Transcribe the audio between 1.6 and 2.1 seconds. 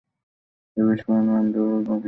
হল big bang.